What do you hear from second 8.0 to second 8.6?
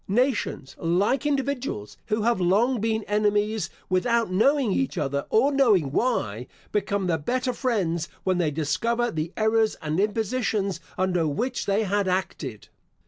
when they